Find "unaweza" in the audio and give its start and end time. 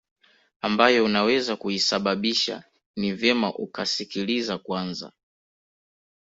1.05-1.55